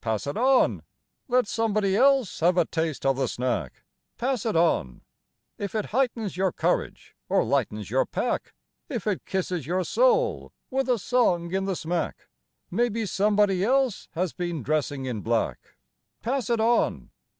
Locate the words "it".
0.28-0.36, 4.46-4.54, 5.74-5.86, 9.08-9.26, 16.50-16.60